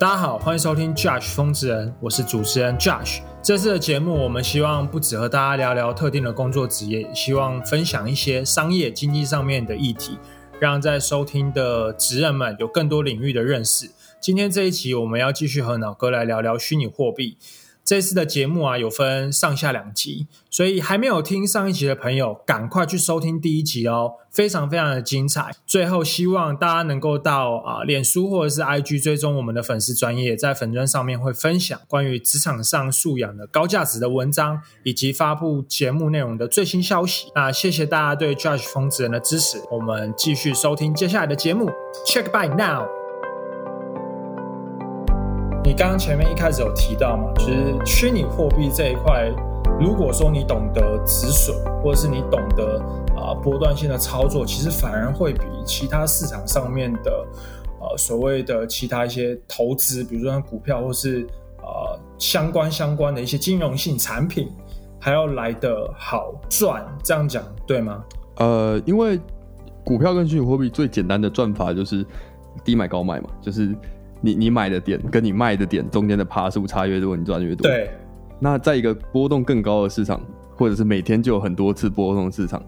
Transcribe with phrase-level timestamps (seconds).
[0.00, 3.20] 大家好，欢迎收听 Josh 疯子人，我是主持人 Josh。
[3.42, 10.18] 这次的节目，我们希望不止和大家聊聊特定的工作职业，希望分享一些商业经济上面的议题，
[10.58, 13.90] 让在收听的职人们有更多领域的认识。
[14.22, 17.36] 今天这一期，我们要继续和脑哥来聊聊虚拟货币。
[17.90, 25.50] 这次的节目啊，有分上下两集，所以还没有听上一集的朋友，赶快去收听第一集哦，非常非常的精彩。
[25.66, 37.32] 最后，希望大家能够到啊，脸书或者是 IG 追踪我们的粉丝专业，在粉砖上面会分享关于职场上素养的高价值的文章，以及发布节目内容的最新消息。
[37.34, 41.68] 那谢谢大家对 Judge 疯子人的支持，我们继续收听接下来的节目
[42.06, 42.99] ，Check by now。
[45.70, 49.30] 你刚刚前面一开始有提到嘛，就是虚拟货币这一块，
[49.78, 52.76] 如果说你懂得止损，或者是你懂得
[53.16, 57.24] 啊波段性的操作，其实反而会比其他市场上面的
[57.78, 61.24] 呃所谓的其他一些投资，比如说股票或是
[61.58, 64.50] 呃相关相关的一些金融性产品，
[64.98, 66.84] 还要来的好赚。
[67.04, 68.02] 这样讲对吗？
[68.38, 69.20] 呃，因为
[69.84, 72.04] 股票跟虚拟货币最简单的赚法就是
[72.64, 73.72] 低买高卖嘛，就是。
[74.20, 77.68] 你你买的点跟你卖的点中间的爬数差越多，你赚越多。
[77.68, 77.90] 对。
[78.38, 80.20] 那在一个波动更高的市场，
[80.56, 82.62] 或者是每天就有很多次波动的市场，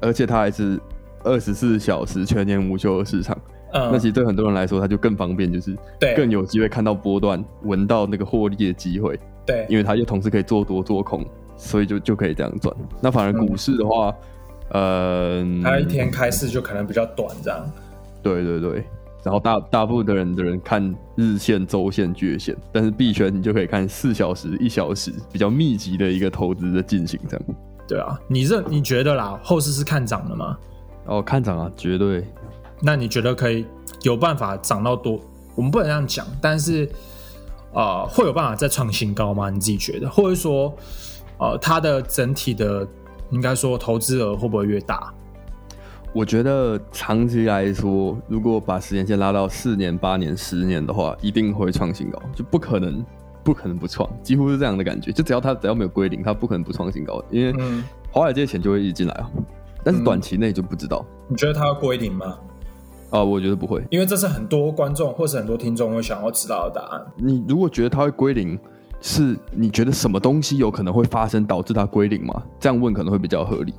[0.00, 0.78] 而且它还是
[1.24, 3.36] 二十四小时全年无休的市场，
[3.72, 9.18] 嗯，那其实对很多人来说，它就更方便，就是对更有机会看到波段，闻到那个获利的机会。
[9.46, 9.64] 对。
[9.70, 11.24] 因为它又同时可以做多做空，
[11.56, 12.74] 所以就就可以这样赚。
[13.00, 14.14] 那反而股市的话，
[14.72, 17.64] 呃，它一天开市就可能比较短，这样。
[18.22, 18.84] 对对对。
[19.26, 27.46] 然后大大部分的人的人看日线、周线、月线，但是币圈你就可以看四小时、一小时，比较密集的一个投资的进行这样。
[27.88, 30.56] 对啊，你认你觉得啦，后市是看涨的吗？
[31.06, 32.24] 哦，看涨啊，绝对。
[32.80, 33.66] 那你觉得可以
[34.02, 35.20] 有办法涨到多？
[35.56, 36.88] 我们不能这样讲，但是
[37.72, 39.50] 呃，会有办法再创新高吗？
[39.50, 40.72] 你自己觉得，或者说
[41.38, 42.86] 呃，它的整体的
[43.30, 45.12] 应该说投资额会不会越大？
[46.16, 53.04] 我觉得长期来说，如果把时间线拉到四年、八年、十年的话，一定会创新高，就不可能
[53.44, 55.12] 不可能不创，几乎是这样的感觉。
[55.12, 57.54] 就只要它只要没有归零，它不可能不创新高，因为
[58.10, 59.30] 华尔街钱就会一直进来啊。
[59.84, 61.04] 但是短期内就不知道。
[61.28, 62.38] 你觉得它要归零吗？
[63.10, 67.06] 啊，我觉得不会，因为这是很多观众或是很多听众会想要知道的答案。
[67.18, 68.58] 你如果觉得它会归零，
[69.02, 72.42] 是你觉得什么东西有可能会发生导致它归零吗？
[72.58, 73.74] 这样问可能会比较合理。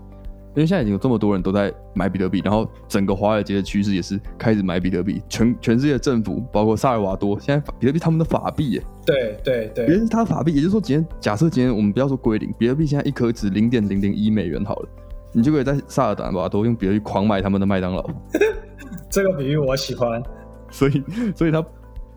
[0.57, 5.22] 因为现在已经有这么多人都在买比特币，然后整个华尔街的趋势也是开始买比特币。
[5.29, 8.84] 全全世界的政府，包括萨尔瓦多，现在比特币他们的法币耶。
[9.06, 14.90] 对对对，别人他的法币，也就是说，今天假设今天我们不要说归零，比特币现在一颗值零点零零一美元好了，
[15.31, 18.03] 你就可以在萨尔瓦多用比特币狂买他们的麦当劳。
[19.12, 20.24] 这个比喻我喜欢。
[20.72, 21.03] 所以，
[21.35, 21.63] 所以他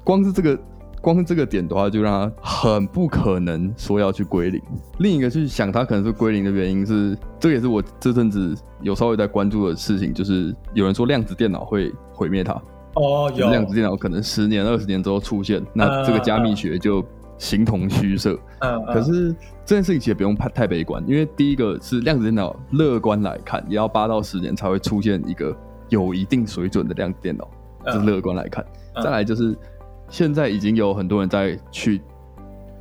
[0.02, 0.58] 光是这个。
[1.00, 4.60] 光这个点的话，就让他很不可能说要去归零。
[4.98, 12.52] 另一个去想，他可能是归零的原因是，这也是我这阵子有稍微在关注的事情，就是有人说量子电脑会毁灭它。
[12.96, 17.02] 哦，有量子电脑可能十年、二十年之后出现，那这个加密学就
[17.38, 18.38] 形同虚设。
[18.58, 19.34] 嗯，可是
[19.64, 25.56] 这件事情其实不用太太悲观，因为第一个是量子电脑，乐观来看也要八到十年才会出现一个
[25.88, 27.48] 有一定水准的量子电脑，
[27.86, 28.62] 这是乐观来看。
[29.02, 29.56] 再来就是。
[30.10, 32.02] 现在已经有很多人在去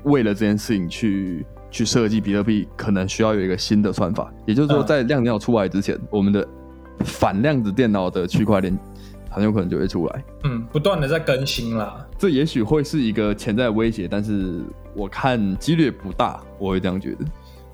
[0.03, 4.34] 为了这件事情去去设计比特币，可能需要有一个新的算法。
[4.45, 6.45] 也就是说，在量子脑出来之前，我们的
[7.06, 8.78] 反量子电脑的区块链
[9.29, 10.23] 很有可能就会出来。
[10.45, 12.06] 嗯，不断的在更新啦。
[12.18, 14.62] 这也许会是一个潜在的威胁，但是
[14.95, 17.25] 我看几率不大，我会这样觉得。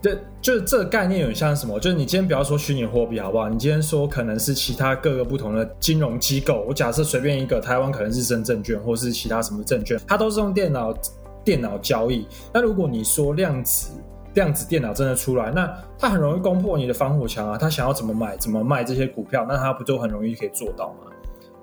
[0.06, 1.80] 这就是这个概念有点像什么？
[1.80, 3.50] 就是你今天不要说虚拟货币好不好？
[3.50, 6.64] 你今天说可能是其他各个不同的金融机构。
[6.68, 10.94] 我假设随便一个台湾可能是深证券，或是其他什么证券，它都是用电脑
[11.44, 12.28] 电脑交易。
[12.54, 13.94] 那如果你说量子
[14.36, 17.58] 量子电脑真的出来，那它很容易攻破你的防火墙啊！
[17.58, 21.12] 它想要怎么买怎么卖这些股票，那它不就很容易可以做到吗？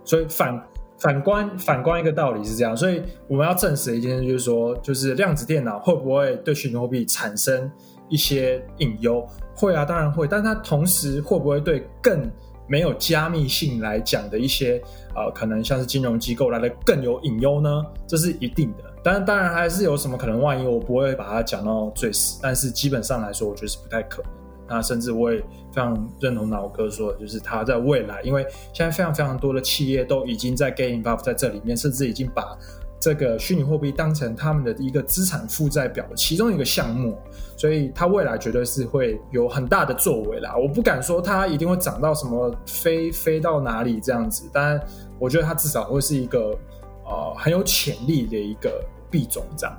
[0.05, 0.61] 所以反
[0.99, 7.71] 反观反观一个道理是这样，所以我们要证实一件事，就是说，就是量子电脑会不会对虚拟货币产生？
[8.13, 9.27] 一些隐忧
[9.57, 12.31] 会啊，当然会，但它同时会不会对更
[12.69, 14.81] 没有加密性来讲的一些
[15.15, 17.83] 呃，可能像是金融机构来的更有隐忧呢？
[18.07, 18.85] 这是一定的。
[19.03, 24.31] 当然，当然还是有什么可能，万一我不会把它讲到最死，但是基本上来说，我觉得是不太可能。
[24.69, 32.57] 那甚至我也非常认同老哥说的，就是他在未来，因为现在非常非常多的企业都已经在 gain buff 在这里面，甚至已经把。
[33.03, 37.19] 这个虚拟货币当成他们的一个资产负债表的其中一个项目，
[37.57, 40.57] 所以它未来绝对是会有很大的作为啦。
[40.57, 44.81] 我不敢说它一定会涨到什么飞飞到哪里这样子，但
[45.19, 46.57] 我觉得它至少会是一个
[47.05, 48.71] 呃很有潜力的一个
[49.11, 49.77] 币种，这样，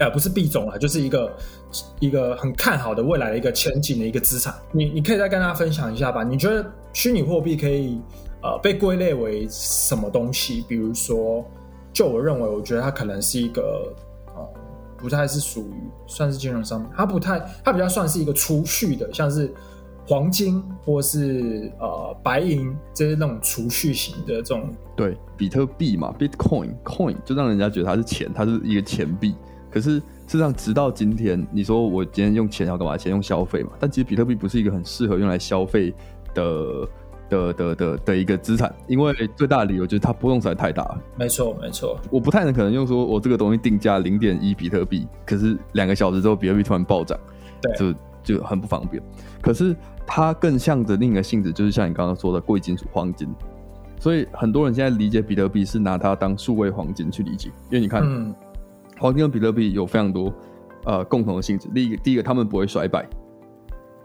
[0.00, 1.36] 呃，不是币种啊，就是一个
[2.00, 4.52] 一个很看好的未来的一个前景的一个资产。
[4.72, 6.24] 你你可以再跟大家分享一下吧？
[6.24, 8.00] 你觉得虚拟货币可以
[8.42, 10.64] 呃被归类为什么东西？
[10.68, 11.44] 比如说，
[11.98, 13.92] 就我认为，我觉得它可能是一个
[14.36, 14.48] 呃
[14.96, 19.52] 不太是属于算是金融商品，它不太，它比较算是一个储蓄的，像是。
[20.06, 29.34] 黄金或是呃白银，这些那种储蓄型的这种，对，比特币嘛，Bitcoin coin 就让人家觉得它是钱，它是一个钱币。
[29.70, 32.96] 可是事实上，直到今天，你说我今天用钱要干嘛？
[32.96, 33.72] 钱用消费嘛。
[33.78, 35.92] 但其实比特币不是一个很适合用来消费
[36.34, 36.88] 的
[37.28, 41.00] 的的的的一个资产，因为最大的理由就是它波动实在太大了。
[41.16, 41.98] 没错，没错。
[42.10, 47.18] 我不太能可能用说我这个东西定价零点一比特币，可是两个小时之后比特币突然暴涨，
[47.60, 49.02] 对，就就很不方便。
[49.42, 49.76] 可是。
[50.10, 53.28] 它更像的另一个性质，就是像你刚刚说的贵金属黄金，
[54.00, 58.02] 所以很多人现在理解比特币是拿它当数位黄金去理解，因为你看，
[58.98, 60.32] 黄金跟比特币有非常多
[60.86, 61.68] 呃共同的性质。
[61.74, 63.06] 第一个，第一个，他们不会衰败，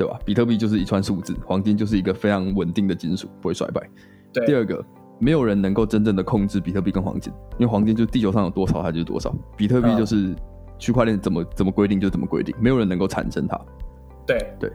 [0.03, 0.19] 对吧？
[0.25, 3.81] 比特币就是一串数字，黄金就是一个非常稳定的金属，不会衰败。
[4.33, 4.45] 对。
[4.45, 4.83] 第二个，
[5.17, 10.35] 没有人能够真正的控制比特币跟黄金，因为黄金就地球上有多少它就是多少，比特币就是
[10.77, 13.57] 区块链怎么怎么规定就怎么规定，没有人能够产生它。
[14.27, 14.69] 对对。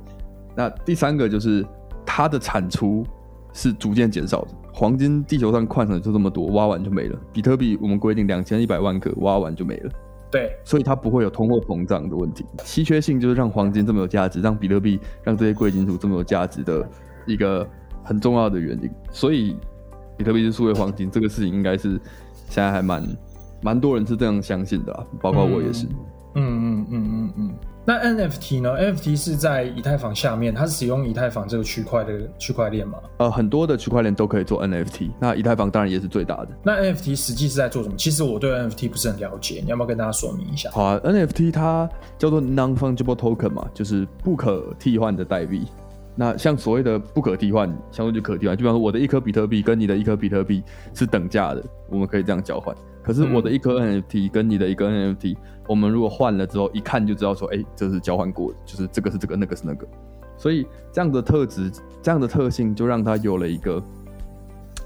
[0.56, 1.62] 那第三个就是
[2.06, 3.04] 它的产出
[3.52, 4.48] 是逐渐减少的。
[4.72, 7.19] 黄金地球上矿产就这么多，挖完就没了。
[7.34, 9.90] 比特币我们规定两千一百万颗，挖完就没了。
[10.30, 12.44] 对，所以它不会有通货膨胀的问题。
[12.64, 16.86] 稀缺性就是让黄金这么有价值，让比特币、让这些贵金属这么有价值的
[17.26, 17.66] 一个
[18.04, 18.90] 很重要的原因。
[19.10, 19.56] 所以
[20.16, 22.00] 比特币是数位黄金这个事情，应该是
[22.48, 23.02] 现在还蛮
[23.62, 25.86] 蛮多人是这样相信的，包括我也是。
[26.34, 27.54] 嗯嗯嗯嗯嗯。
[27.88, 32.99] 那 NFT 呢？NFT 是在以太坊下面，它是使用以太坊这个区块的区块链吗？
[33.17, 36.49] 呃，很多的区块链都可以做 NFT，那以太坊当然也是最大的。
[36.62, 37.94] 那 NFT 实际是在做什么？
[37.96, 40.69] 其实我对 NFT 不是很了解，你要不要跟大家说明一下？
[40.70, 41.88] 好啊，NFT 它
[42.19, 45.67] 叫做 Non-Fungible Token 嘛，就是不可替换的代币。
[46.14, 50.62] 那像所谓的不可替换，相对就可替换，就比方说我的一颗比特币跟你的一颗比特币
[50.93, 52.76] 是等价的，我们可以这样交换。
[53.08, 55.34] 可是我的一颗 NFT 跟你的一个 NFT，
[55.66, 59.88] 我们如果换了之后，一看就知道说，哎，这是交换过，就是这个是这个，那个是那个。
[60.37, 61.72] 所以这样的特质，
[62.02, 63.82] 这样的特性，就让它有了一个，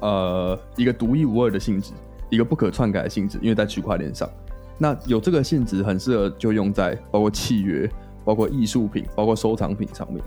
[0.02, 1.94] 呃，一个独一无二的性质，
[2.30, 3.40] 一个不可篡改的性质。
[3.42, 4.30] 因为在区块链上，
[4.78, 7.90] 那有这个性质，很适合就用在包括契约、
[8.24, 10.22] 包括艺术品、包括收藏品上面。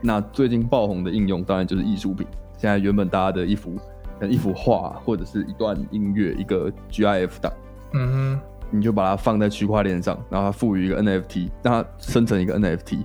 [0.00, 2.24] 那最近爆红的应用，当然就是艺术品。
[2.56, 3.72] 现在原本大家的一幅。
[4.28, 7.52] 一幅画或者是一段音乐，一个 GIF 档，
[7.94, 8.40] 嗯哼，
[8.70, 13.04] 你就把它放在区块链上，然后它赋予一个 NFT，让它生成一个 NFT，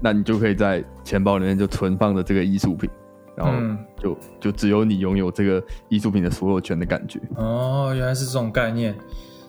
[0.00, 2.90] 那你就可以在钱包里面就存放着这个艺术品，
[3.36, 3.52] 然后
[3.96, 7.20] 就就只有你拥有这个艺术品的所有权的感觉。
[7.36, 8.94] 哦，原来是这种概念。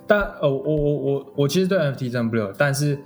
[0.05, 2.99] 但呃，我我我我其实对 NFT 真不了，但是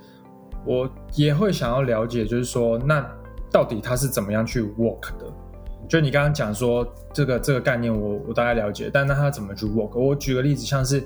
[0.64, 3.04] 我也会想要了解，就是说，那
[3.50, 5.32] 到底它是怎么样去 work 的？
[5.88, 9.98] 就你刚刚讲说这个这个概念，我我大概了解，但那他怎么去 work？
[9.98, 10.98] 我举个例子，像是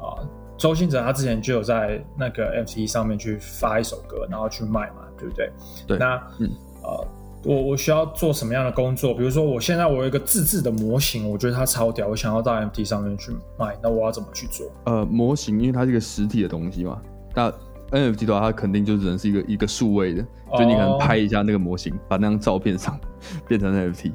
[0.00, 0.18] 啊，
[0.58, 5.50] 周星哲他之前就有在那个 FT 上面去发一首歌，然后去卖嘛，对不对？
[5.86, 5.96] 对。
[5.98, 6.50] 那嗯
[6.82, 7.06] 呃，
[7.44, 9.14] 我我需要做什么样的工作？
[9.14, 14.66] 比如说我现在我有一个自制的模型，我觉得它超屌，我想要到 FT 上面去卖，那我要怎么去做？
[14.86, 17.00] 呃，模型因为它是一个实体的东西嘛，
[17.34, 17.52] 那
[17.90, 20.22] NFT 的话，它肯定就只能是一个一个数位的，
[20.56, 22.98] 就你可能拍一下那个模型，把那张照片上
[23.48, 24.12] 变成 NFT。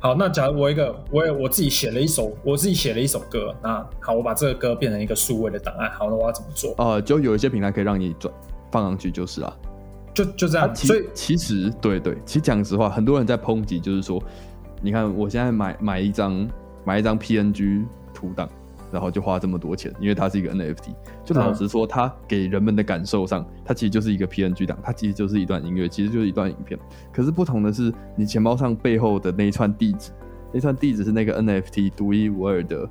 [0.00, 6.74] 好，那假如我一个，我也我自己写了一首，我自己写了一首歌，那好，我把这个歌变成一个数位的档案，好，那我要怎么做？
[6.78, 8.32] 呃，就有一些平台可以让你转
[8.70, 9.52] 放上去，就是啊，
[10.14, 10.72] 就就这样。
[10.76, 14.22] 所以其实对对，其实讲实话，很多人在抨击，就是说，
[14.80, 16.48] 你看我现在买买一张
[16.84, 17.84] 买一张 PNG
[18.14, 18.48] 图档。
[18.90, 20.94] 然后就花这么多钱，因为它是一个 NFT。
[21.24, 26.78] 就老实说，它给人们的感受上，它其实就是一个 PNG 档，它其实就是一段音乐，其实就是一段影片。
[27.12, 30.10] 可是不同的是，你钱包上背后的那一串地址，
[30.52, 32.88] 那串地址是那个 NFT 独一无二的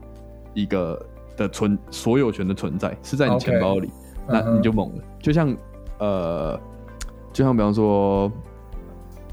[0.53, 1.03] 一个
[1.35, 3.89] 的存所有权的存在，是在你钱包里，
[4.27, 5.03] 那你就懵了。
[5.19, 5.55] 就像
[5.99, 6.59] 呃，
[7.33, 8.31] 就像比方说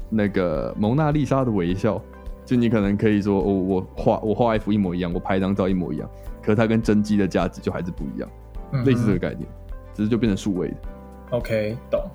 [0.09, 2.01] 那个蒙娜丽莎的微笑，
[2.43, 6.09] 就你可能可以说，我我画我画一幅一模一样，我拍一张照一模一样。
[6.45, 8.29] 可它跟真机的价值就还是不一样，
[8.85, 9.49] 类似这个概念，
[9.93, 10.75] 只是就变成数位的。
[11.31, 12.05] OK，懂。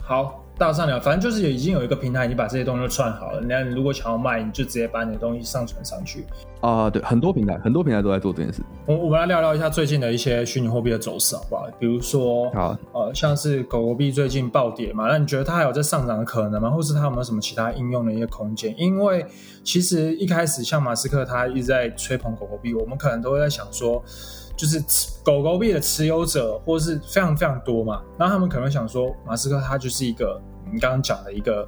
[0.00, 3.40] 好，大上聊，反正就是已经有一个平台，你把这些东西都串好了。
[3.40, 6.26] 那如果想要卖，你就直接把你的东西上传上去。
[6.60, 8.60] 啊，对，很多平台，很多平台都在做这件事。
[8.84, 11.66] 我我们来聊聊一下最近的一些虚拟货币的走势，好不好？
[11.78, 16.68] 比如说，好，呃，像是狗狗币最近暴跌嘛，那你觉得它还有在上涨的可能吗？
[16.68, 18.74] 或是它有没有什么其他应用的一些空间？
[18.76, 19.24] 因为
[19.64, 24.04] 其实一开始像马斯克他一直在吹捧狗狗币，我们可能都会在想说，
[24.60, 24.78] 就是
[25.24, 30.38] 狗狗币的持有者或是非常非常多嘛，然后他们可能想说，马斯克他就是一个
[30.70, 31.66] 你刚刚讲的一个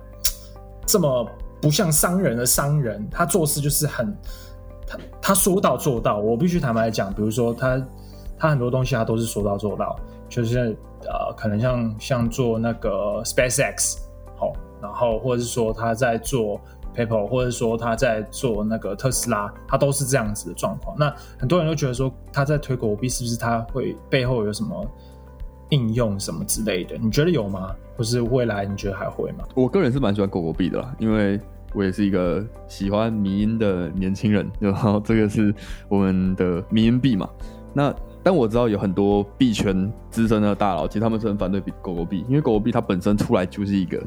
[0.84, 1.26] 这么
[1.58, 4.14] 不像商人的商人，他做事就是很。
[5.22, 7.82] 他说到做到，我必须坦白讲，比如说他
[8.38, 13.96] 他很多东西他都是说到做到，就是呃，可能像像做那个 SpaceX
[14.36, 16.60] 好，然后或者是说他在做
[16.94, 20.96] PayPal，或者说他在做那个特斯拉，他都是这样子的状况。
[20.98, 24.86] 那很多人都觉得说他在推狗币，是不是他会背后有什么
[25.70, 26.96] 应用什么之类的？
[26.98, 27.74] 你觉得有吗？
[27.96, 29.44] 或是未来你觉得还会吗？
[29.54, 31.40] 我个人是蛮喜欢狗狗币的啦，因为。
[31.74, 35.54] 我也是一个喜欢迷音的年轻人， 然后这个是
[35.88, 37.26] 我们的迷音币嘛。
[37.72, 37.90] 那
[38.22, 43.98] 但我知道有很多币圈资深的大佬，其实他们是很反对狗狗币，因为狗狗币它本身出来就是一个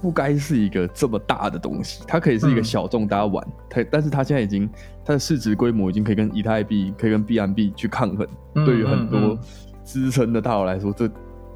[0.00, 4.68] 不该是一个这么大的东西，它可以是一个小众大家玩，它但是它现在已经
[5.04, 8.26] 它的市值规模已经可以跟以太币、可以跟 B M B 去抗衡。
[8.64, 9.38] 对于很多
[9.82, 11.08] 资深的大佬来说，这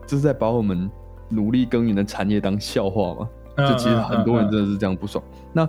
[0.06, 0.90] 这是在把我们
[1.28, 3.28] 努力耕耘的产业当笑话嘛？
[3.68, 5.22] 就其实很多人真的是这样不爽。
[5.52, 5.68] 那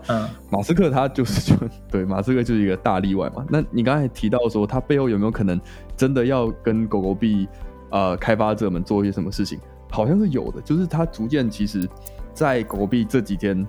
[0.49, 3.45] 马斯克他就是就 对马斯克就是一个大例外嘛。
[3.49, 5.59] 那你刚才提到说他背后有没有可能
[5.95, 7.47] 真的要跟狗狗币
[7.91, 9.59] 呃开发者们做一些什么事情？
[9.91, 11.87] 好像是有的，就是他逐渐其实，
[12.33, 13.65] 在狗狗币这几天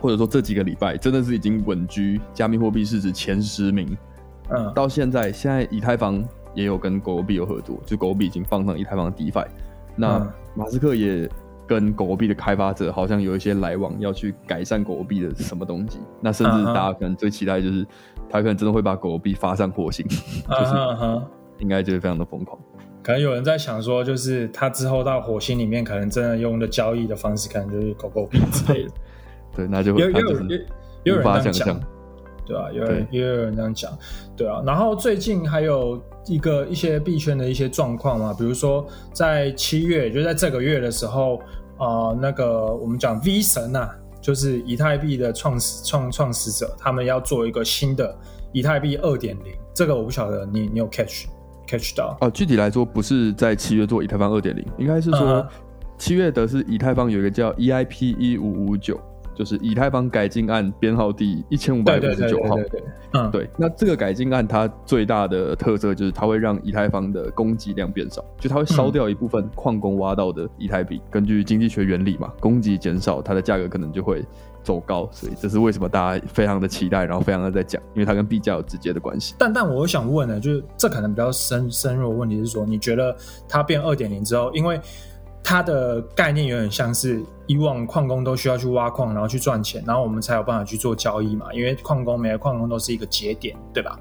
[0.00, 3.96] 或者说这几个礼拜，真的是已经稳居加密货币市值前十名。
[4.50, 6.22] 嗯，到现在现在以太坊
[6.54, 9.46] 也有跟狗狗币有合作，就狗狗币已经放上以太坊的 DeFi。
[9.96, 11.28] 那马斯克也。
[11.66, 15.98] 跟狗狗币的开发者好像有一些来往，要去改善狗狗币的什么东西。
[16.20, 17.86] 那甚至大家可能最期待就是，
[18.28, 20.06] 他可能真的会把狗狗币发上火星，
[20.46, 21.22] 就是
[21.60, 22.60] 应该就是非常的疯狂。
[23.04, 28.90] 可能有人在想说，就是他之后到火星里面，可能真的用的交易的方式，可能就是狗狗币之类的。
[29.54, 30.20] 对，那就有有
[31.04, 31.80] 有人这样讲，
[32.46, 33.96] 对啊，有人也有人这样讲，
[34.34, 34.62] 对啊。
[34.66, 41.40] 然后最近还有一个一些币圈的一些状况嘛，比如说在七月，就在这个月的时候。
[41.76, 48.16] 啊，那个我们讲 V 神啊，就是以太币的创始创创始者，他们要做一个新的
[48.52, 49.52] 以太币二点零。
[49.74, 51.26] 这个我不晓得你你有 catch
[51.66, 52.16] catch 到？
[52.20, 55.46] 哦，具体来说不是在七月做以太坊二点零，应该是说
[55.98, 59.00] 七月的是以太坊有一个叫 EIP 一五五九。
[59.34, 62.56] 就是以太坊改进案编号第一千五百五十九号。
[63.12, 63.48] 嗯，对。
[63.56, 71.00] 那这个改进案它最大的特色就是它会让以太坊的供给量变少，就它会烧掉一部分矿工挖到的以太币。
[71.10, 74.24] 根据经济学原理嘛，供给减少，它的价格可能就会
[74.62, 75.08] 走高。
[75.12, 79.34] 所以这是为什么大家非常的期待，然后非常的在讲，因为它跟币价有直接的关系。
[79.38, 83.16] 但但我想问呢，就是这可能比较深深入的问题是说，你觉得
[83.48, 84.80] 它变二点零之后，因为
[85.42, 91.52] 它的概念有点像是以往矿工都需要去挖矿，然后去赚钱，然后我们才有办法去做交易嘛。
[91.52, 93.98] 因为矿工每个矿工都是一个节点，对吧？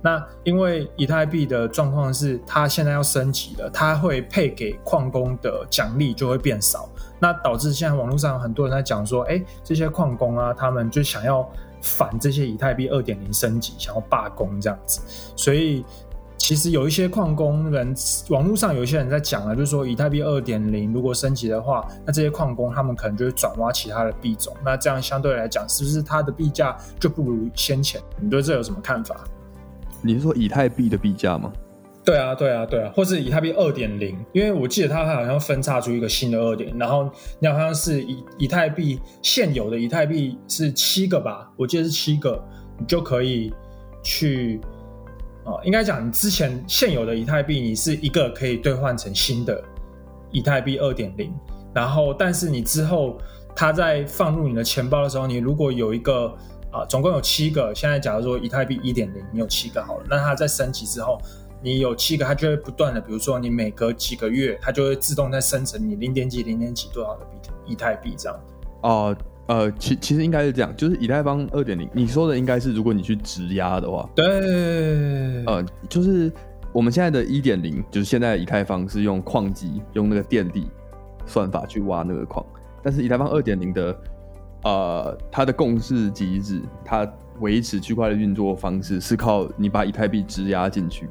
[0.00, 11.48] 那因为以太币的状况是，它现在要升级了，它会配给矿工的奖励就会变少，那导致现在网络上很多人在讲说，哎，这些矿工啊，他们就想要
[11.82, 15.00] 反这些以太币二点零升级，想要罢工这样子，
[15.36, 15.84] 所以。
[16.38, 17.94] 其实有一些矿工人，
[18.30, 28.00] 网络上有一些人在讲了，就是说以太币二点零如果升级的话，那这些矿工他们可能就会转挖其他的币种，那这样相对来讲，是不是它的币价就不如先前？
[28.18, 29.16] 你对这有什么看法？
[30.00, 31.52] 你是说以太币的币价吗？
[32.02, 34.16] 对啊，对啊，对啊，或是以太币二点零？
[34.32, 41.50] 因为我记得它好像分叉出一个新的二点，然后你好像是以以太币现有的以太币是七个吧？
[41.56, 42.42] 我记得是七个，
[42.78, 43.52] 你就可以
[44.02, 44.58] 去。
[45.48, 49.64] 哦，应该讲你之前现有的以太币，你是一个可以兑换成新的
[50.30, 51.34] 以太币二点零，
[51.72, 53.16] 然后但是你之后
[53.56, 56.36] 它在放入你的钱包的时候，你如果有一个
[56.70, 61.18] 啊，总共有七个，现在假如说以太币一点零，你有七个好了，那它在升级之后，
[61.62, 68.38] 你有七个，它就会不断的，比如说你每隔几个月，它就会自动在生成你零点几零点几多少的币以太币这样。
[68.82, 69.16] 哦。
[69.78, 76.30] 其其实应该是这样，就是以太坊二点零，你说的应该是如果你去质押的话，对，呃，就是
[76.70, 80.68] 我们现在的一点零，就是现在以太坊是用矿机用那个电力
[81.24, 82.44] 算法去挖那个矿，
[82.82, 83.98] 但是以太坊二点零的，
[84.64, 91.08] 呃，它的共识机制，它维持区块的运作方式是靠你把以太币质押进去，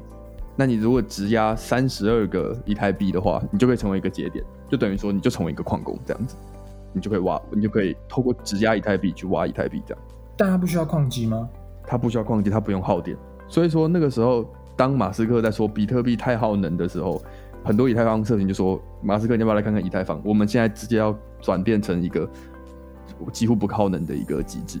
[0.54, 6.36] 那你如果质押三十二个以太币的话，你就可以成为一个节点，就等于说你就成为一个矿工这样子。
[6.98, 10.04] 你就可以挖，你就可以透过质押以太币去挖以太币，这样。
[10.36, 11.48] 但它不需要矿机吗？
[11.86, 13.16] 它不需要矿机，它不用耗电。
[13.48, 14.44] 所以说那个时候，
[14.76, 17.22] 当马斯克在说比特币太耗能的时候，
[17.64, 20.20] 很多以太坊社群就说：“马斯克，你要不要来看看以太坊？
[20.24, 22.28] 我们现在直接要转变成一个
[23.32, 24.80] 几乎不耗能的一个机制。”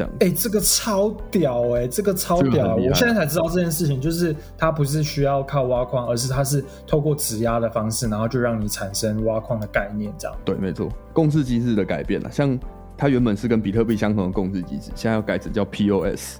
[0.00, 2.74] 这样，哎，这个超屌哎，这个超屌！
[2.76, 10.36] 我现在才知道这件事情，就是它不是需要靠挖矿，而是它是透过质押的方式，然后就让你产生挖矿的概念，这样。
[10.44, 12.58] 对，没错，共识机制的改变了，像。
[12.96, 16.36] 它原本是跟比特币相同的共识机制，现在要改成叫 POS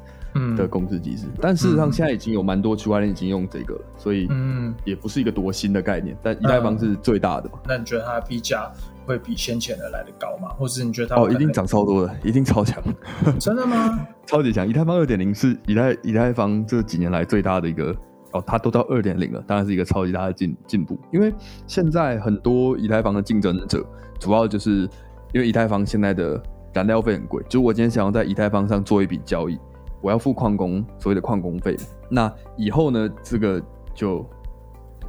[0.58, 1.24] 的共识机制。
[1.40, 6.14] 但事实上，现在已经有蛮多区块链已经用这个了，所以嗯，也不是一个多新的概念。
[6.22, 7.58] 但以太坊是最大的嘛？
[7.66, 8.70] 那你觉得它的币价
[9.10, 10.50] 会比先前的来的高吗？
[10.56, 12.80] 或是你觉得它哦，一定涨超多的，一定超强？
[13.40, 14.06] 真的吗？
[14.24, 14.66] 超级强！
[14.66, 17.92] 以太坊二点零是以太以太坊这几年来最大的一个
[18.32, 20.96] 哦，它都到二点零了，当然是一个超级大的进进步。
[21.12, 21.34] 因为
[21.66, 23.84] 现在很多以太坊的竞争者，
[24.20, 24.88] 主要就是
[25.32, 26.40] 因为以太坊现在的
[26.72, 29.58] 燃料费很贵，就我今天想要在以太坊上做一笔交易，
[30.00, 31.76] 我要付矿工所谓的矿工费。
[32.08, 33.60] 那以后呢，这个
[33.92, 34.24] 就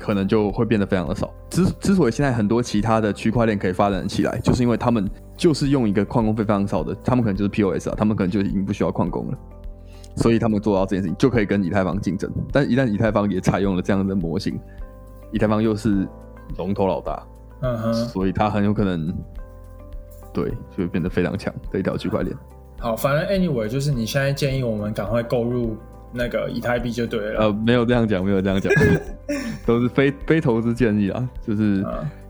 [0.02, 1.32] 可能就会变得非常的少。
[1.50, 9.38] 之之所以现在很多其他的区块链可以发展起来，就是因为他们就是用一个矿工费非常少的，他们可能就是 POS 啊，他们可能就已经不需要矿工了，
[10.16, 12.32] 所以他们做到这件事情就可以跟以太坊竞争。
[12.52, 14.60] 但一旦以太坊也采用了这样的模型，
[15.32, 16.08] 以太坊又是
[16.58, 17.24] 龙头老大，
[17.62, 19.14] 嗯哼，所以它很有可能。
[20.34, 22.34] 对，就会变得非常强的一条区块链。
[22.80, 25.76] 好，反正 anyway，就是你现在建议我们赶快购入
[26.12, 27.42] 那个以太币就对了。
[27.42, 28.72] 呃，没有这样讲，没有这样讲，
[29.66, 31.86] 都是非非投资建议啊，就是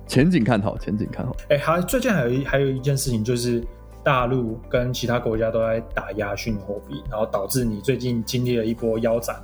[0.07, 1.35] 前景看好，前景看好。
[1.49, 3.63] 哎，还最近还有一还有一件事情，就是
[4.03, 9.35] 大陆跟其他国家都在打压虚拟货币，然后导致你最近经历了一波腰斩。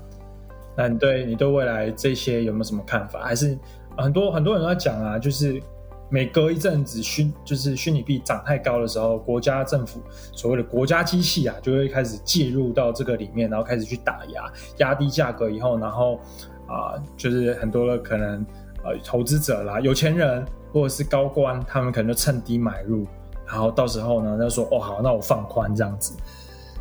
[0.75, 3.23] 那你对你对未来这些有没有什么看法？
[3.23, 3.57] 还是
[3.97, 5.61] 很多很多人都在讲啊，就是。
[6.09, 9.99] 每隔一阵子虚就是虚拟币涨太高的时候，国家政府
[10.31, 16.19] 所谓的国家机器啊，就会开始介入到这个里面，然后开始去打压，压低价格以后，然后
[16.65, 18.45] 啊，就是很多的可能
[18.85, 23.05] 呃投资者啦、有钱人或者是高官，他们可能就趁低买入，
[23.45, 26.15] 然后到时候呢，他说哦好，那我放宽这样子，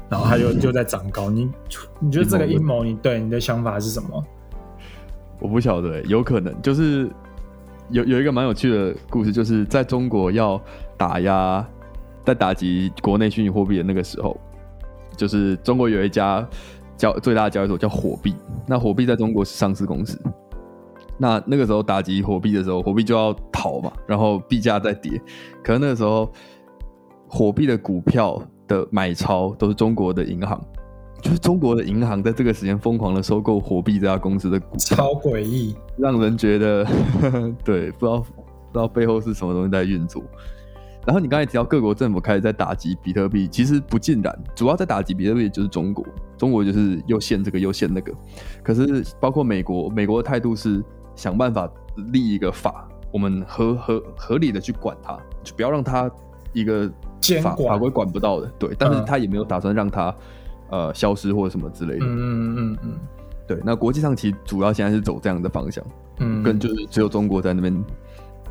[0.09, 1.30] 然后他就就在涨高。
[1.30, 1.50] 你
[1.99, 4.25] 你觉得这个阴谋，你对你的想法是什么？
[5.40, 7.11] 我不晓得，有可能就是。
[7.90, 10.61] 有有一个蛮有趣的故事，就是在中国要
[10.96, 11.66] 打压、
[12.25, 14.37] 在打击国内虚拟货币的那个时候，
[15.16, 16.46] 就是中国有一家
[16.96, 18.35] 交最大的交易所叫火币，
[18.66, 20.20] 那火币在中国是上市公司。
[21.18, 25.20] 那那个时候打击火币的时候，火币就要逃嘛，然后币价在跌，
[25.62, 26.31] 可能那个时候
[27.29, 30.61] 火币的股票的买超都是中国的银行。
[31.22, 36.87] 就是中国的银行在这个时间疯狂的收购火币这家公司的股，超诡异，让人觉得
[37.64, 40.22] 对，不知道不知道背后是什么东西在运作。
[41.05, 46.05] 然后你刚才提到各国政府开始在打击比特币，其实不尽然，主要在打击比特币就是中国，
[46.37, 48.12] 中国就是又限这个又限那个。
[48.62, 51.68] 可是包括美国，美国的态度是想办法
[52.12, 56.11] 立一个法，我们合合合理的去管它，就不要让它
[56.52, 56.90] 一个
[57.40, 58.46] 法法规管不到的。
[58.59, 60.14] 对，但是他也没有打算让它。
[60.70, 62.05] 呃，消失或者什么之类的。
[62.05, 62.98] 嗯嗯嗯嗯，
[63.46, 63.59] 对。
[63.64, 65.85] 那国际上其实主要现在是走这样的方向，
[66.18, 67.85] 嗯，跟就是只有中国在那边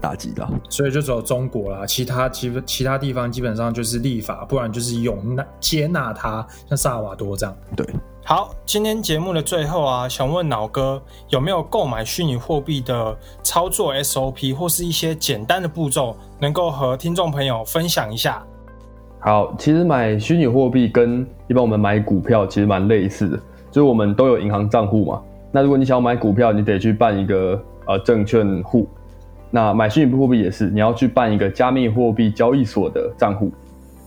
[0.02, 7.56] 打击的，所以就只有中国啦，其他其其他地方基本上就是立法，不然就是容纳接纳它，像萨尔瓦多这样。
[7.76, 7.88] 对。
[8.28, 11.00] 好，今天节目的最后啊，想问老哥
[11.30, 18.44] 有没有购买虚拟货币的操作 SOP 或是一些简单的步骤，能够和听众朋友分享一下？
[19.26, 23.36] 好，其实买虚拟货币跟一般我们买股票其实蛮类似的，
[23.72, 25.20] 就是我们都有银行账户嘛。
[25.52, 28.88] 那如果你想要买股票，你得去办一个呃证券户。
[29.50, 33.52] 那买虚拟货币也是，你要去办一个加密货币交易所的账户。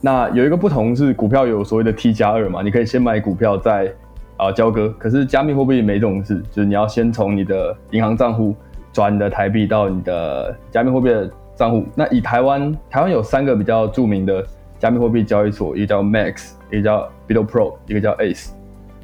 [0.01, 3.93] 那有一个不同是，股票有所谓的 T 加二嘛，你可以先买股票再
[4.37, 4.89] 啊交割。
[5.01, 8.55] 可是加密货币没这种事，就是你要先从你的银行账户
[8.93, 11.85] 转你的台币到你的加密货币的账户。
[11.97, 14.47] 那以台湾，台湾有三个比较著名的。
[14.79, 18.51] 加密货币交易所，一个叫 Max，一个叫 BitoPro，一个叫 Ace。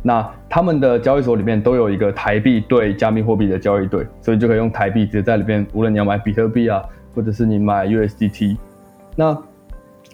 [0.02, 6.82] 那他们的交易所里面都有一个台币对加密货币的交易对，所以就可以用台币直接在里面，无论你要买比特币啊，
[7.14, 8.56] 或者是你买 USDT。
[9.16, 9.36] 那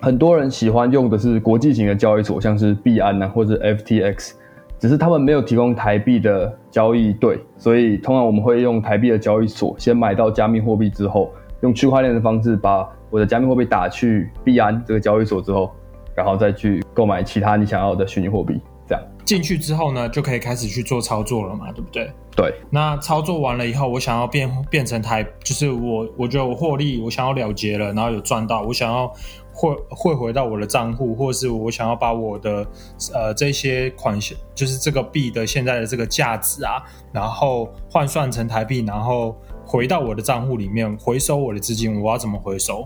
[0.01, 4.33] 很多人喜欢用的是国际型的交易所，像是币安啊，或者 FTX，
[4.79, 12.88] 只是他们没有提供台币的交易对，所以通常我们会用台币的交易所先买到加密货币之后，用区块链的方式把。
[13.11, 15.70] 我的加密货币打去币安这个交易所之后，
[16.14, 22.11] 然后再去购买其他你想要的虚拟货币，这样进去之后呢，就可以开始去做操作了嘛，对不对？
[22.35, 22.55] 对。
[22.70, 29.12] 那操作完了以后，我想要变变成台，就是我我觉得我获利，我想要了结了，然后有赚到，我想要
[29.53, 32.66] 汇汇回到我的账户，或者是我想要把我的
[33.14, 39.37] 呃这些款项，就是这个币的现在的这个价值啊，然后换算成台币，然后
[39.70, 42.85] 回到我的账户里面回收我的资金，我要怎么回收？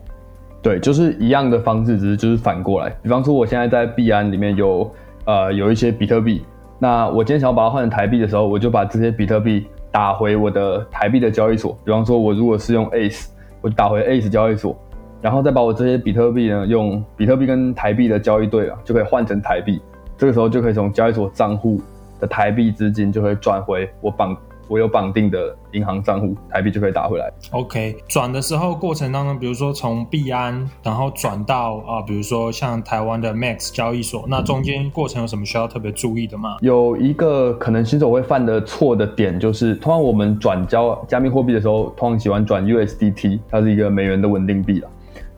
[0.61, 2.95] 对，就是一样的方式，只是就是反过来。
[3.03, 4.93] 比方说，我现在在币安里面有
[5.25, 6.45] 呃有一些比特币，
[6.79, 11.75] 那我今天想要把它换成台币的时候，我就把这些比特币打回我的台币的交易所。
[11.87, 13.29] 比方说，我如果是用 ACE，
[13.63, 14.77] 我打回 ACE 交易所，
[15.23, 19.81] 然后再把我这些比特币呢，用比特币跟台币的交易对啊，就可以换成台币。
[20.19, 21.81] 这个时候就可以从交易所账户
[22.21, 24.37] 的台币资金就会转回我绑。
[24.69, 27.31] 我有绑定的银行账户，台币就可以打回来。
[27.51, 36.57] OK，转的时候过程当中，比如说从币安，然后转到啊，比如说像台湾的 Max 交易所，那中间过程有什么需要特别注意的吗？
[36.61, 44.89] 有一个可能新手会犯的错的点，就是通常我们转交加密货币的时候，通常喜欢转 USDT，它是一个美元的稳定币了。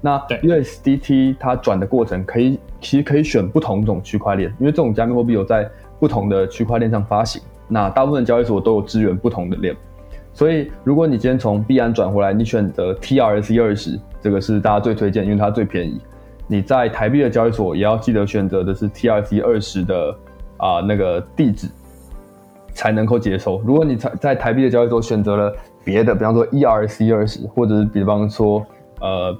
[0.00, 7.42] 那 USDT 它转的过程可以，其实可以选不同种区块链，因为这种加密货币有在不同的区块链上发行。
[7.68, 9.76] 那大部分交易所都有支援不同的链，
[10.32, 16.00] 所以如果你今天从币安转回来，你选择 TRC 二十，这个是大家最推荐，因为它最便宜。
[16.46, 20.16] 你在台币的交易所也要记得选择的是 TRC 二十的
[20.58, 21.66] 啊那个地址，
[22.72, 23.60] 才能够接收。
[23.66, 28.64] 如果你在在台币的交易所选择了别的，比方说 ERC 二十，或者是比方说
[29.00, 29.36] 呃。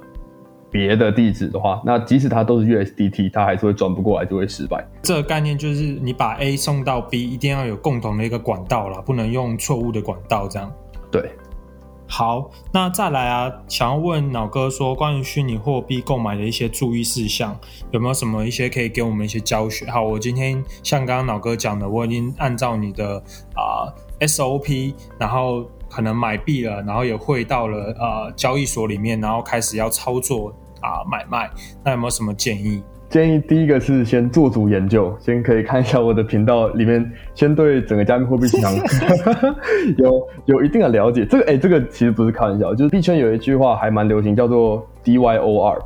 [0.69, 4.85] 别的地址的话，那即使它都是 USDT，它还是会转不过来，就会失败。
[5.01, 10.71] 这个概念就是你把 A 送到 B，一定要有共同的一个管道啦，不能用错误的管道这样。
[11.09, 11.31] 对，
[12.05, 17.57] 好，那再来啊，想要问脑哥说，关于虚拟货币购买的一些注意事项，
[17.91, 19.85] 有没有什么一些可以给我们一些教学？
[19.89, 23.17] 好，我今天像刚刚脑哥讲的，我已经按照你的
[23.55, 23.87] 啊
[24.19, 25.65] SOP，然后。
[25.89, 31.49] 可能买币了，然后也汇到了呃交易所里面，然后开始要操作啊买卖。
[31.81, 32.83] 那有没有什么建议？
[33.09, 38.73] 建议第一个是先做足研究，先可以看一下我的频道里面，先对整个加密货币市场
[39.97, 41.25] 有有一定的了解。
[41.25, 45.79] 这个哎，这个其实不是开玩笑，就是币圈有一句话还蛮流行，叫做 DYOR，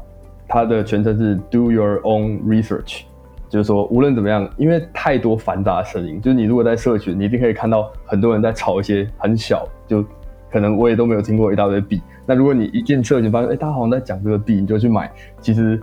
[0.48, 3.04] 它的全称是 Do Your Own Research。
[3.52, 10.02] 就是说，无论怎么样，因为太多繁杂的声音，就是你如果在社群，你一定可以看到很多人在炒一些很小，就
[10.50, 12.02] 可能我也都没有听过一大堆币。
[12.26, 15.12] 那如果你一进社群发现，哎，大家好像在讲这个币，你就去买，
[15.42, 15.78] 其实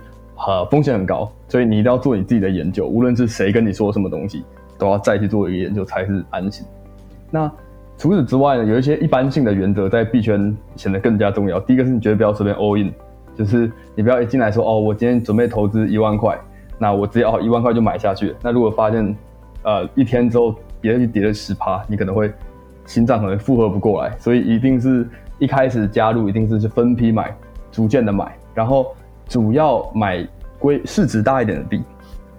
[0.47, 2.87] 呃风险很高，所以你一定要做你自己的研究。
[2.87, 4.43] 无论是谁跟你说什么东西，
[4.79, 6.65] 都要再去做一个研究才是安心。
[7.29, 7.51] 那
[7.99, 11.59] 除此之外呢，有一些一般性的原则在币圈显得更加重要。
[11.59, 12.91] 第一个是你绝对不要随便 all in，
[13.35, 16.35] 就是你不要一进来说，哦，我今天准备投资一万块。
[16.79, 18.35] 那我只要一万块就买下去。
[18.41, 19.15] 那如果发现，
[19.61, 22.31] 呃，一天之后别人跌了十趴，你可能会
[22.85, 24.15] 心脏可能负荷不过来。
[24.17, 27.35] 所以一定是一开始加入，一定是分批买，
[27.71, 28.95] 逐渐的买，然后
[29.27, 30.25] 主要买
[30.57, 31.83] 规市值大一点的币。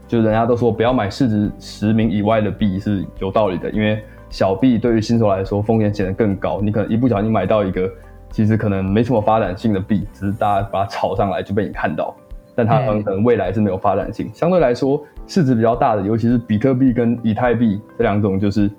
[0.09, 6.61] 就人家都说不要买市值十名以外的币是有道理的，因为小币对于新手来说风险显得更高。
[6.61, 7.89] 你可能一不小心买到一个
[8.31, 12.13] 其实可能没什么发展性的币，只是大家把它炒上来就被你看到。
[12.61, 18.71] 但它可能未来是没有发展性，相对来说市值比较大的，尤其是比特币跟以太币这两种，就是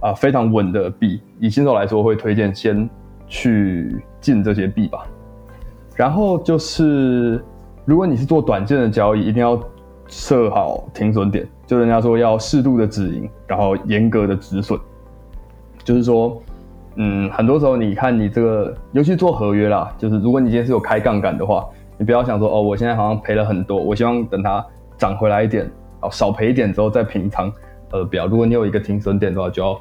[0.00, 1.22] 啊非常稳的币。
[1.38, 2.86] 以新手来说，会推荐先
[3.26, 5.06] 去进这些币吧。
[5.96, 7.42] 然后就是，
[7.86, 9.58] 如果你是做短线的交易，一定要
[10.06, 14.78] 设好停损点，就人家说要适度的止盈，然后严格的止损。
[15.82, 16.42] 就是说，
[16.96, 21.66] 嗯，很多时候你看你这个，尤其做合约啦，就是如果你今天是有开杠杆的话。
[22.00, 24.64] 你不要想说哦，我现在好像赔了很多，我希望等它
[24.96, 27.52] 涨回来一点，哦，少赔一点之后再平仓。
[27.92, 28.26] 呃，不要。
[28.26, 29.78] 如果你有一个停损点的话，就要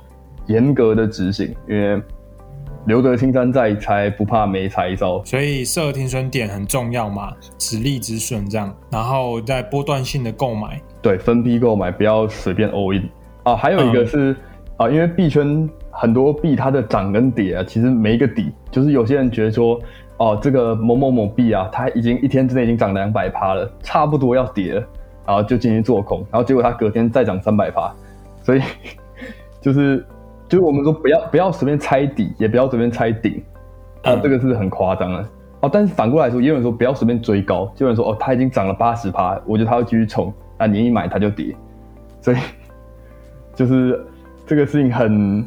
[0.47, 2.01] 严格的执行，因为
[2.87, 5.23] 留得青山在，才不怕没柴烧。
[5.23, 10.77] 所以设停损点很重要嘛，止利止损这样，然后再波段性的购买。
[11.01, 13.09] 对，分批购买，不要随便 all in。
[13.43, 14.35] 啊，还有一个是
[14.75, 19.79] 啊，因为币圈很多币它的涨跟跌啊，其实没一个底，就是有些人觉得说。
[20.19, 24.83] 哦，这个某某某币啊，它已经一天之内已经涨两百趴了，差不多要跌了，
[25.25, 27.89] 然后就进行做空，然后结果它隔天再涨三百趴，
[28.43, 28.61] 所以
[29.61, 30.05] 就是
[30.49, 33.41] 就是我们说不要不要随便猜底，也不要随便猜顶，
[34.03, 35.25] 啊，这个是很夸张的
[35.61, 35.69] 哦。
[35.71, 41.55] 但是反过来说，也有人说不要随便追高，就有人说哦，它已经涨了八十趴，我觉得它会继续冲，那你一买它就跌，
[42.19, 42.37] 所以
[43.55, 44.05] 就是
[44.45, 45.45] 这个事情很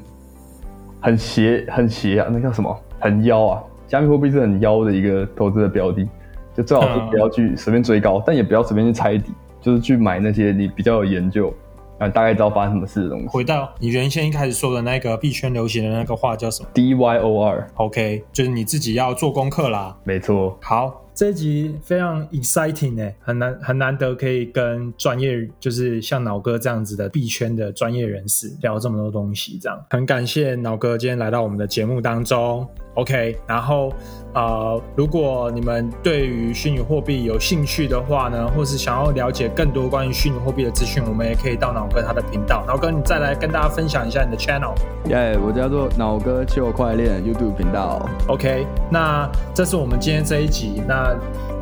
[0.98, 2.74] 很邪很邪啊，那叫什么？
[2.98, 3.62] 很妖啊。
[3.92, 6.08] 加密货币是很妖的一个投资的标的，
[6.56, 11.52] 就最好是不要去随便追高，但也不要随便去猜底，就是去买那些你比较有研究，
[11.98, 13.26] 啊，大概知道发生什么事的东西。
[13.26, 17.66] 回到你原先一开始说的那个币圈流行的那个话叫什么？D Y O R。
[17.74, 19.94] OK，就是你自己要做功课啦。
[20.04, 20.56] 没错。
[20.62, 32.66] 好，这一集非常 exciting 哎，很难很难得可以跟专业，就是像脑哥这样子的币圈的专业人士聊这么多东西，这样很感谢脑哥今天来到我们的节目当中。
[32.94, 33.90] OK，然后
[34.34, 42.62] 呃，如果你们对于虚拟货币有兴趣的话呢，或是想要了解更多关于虚拟货币的资讯，我们也可以到脑哥他的频道。
[42.66, 44.74] 脑哥，你再来跟大家分享一下你的 channel。
[45.08, 48.06] 耶，我叫做脑哥就快练 YouTube 频道。
[48.28, 50.82] OK，那这是我们今天这一集。
[50.86, 51.16] 那那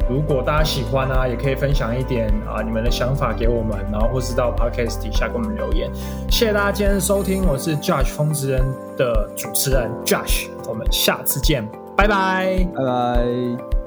[0.09, 5.91] 如果大家喜欢呢，也可以分享一点啊你们的想法给我们，然后或是到 Podcast 底下给我们留言。
[6.29, 8.63] 谢谢大家今天的收听，我是 Josh 风之人
[8.97, 10.49] 的主持人 Josh。
[10.69, 13.80] 我们下次见，拜拜，拜拜。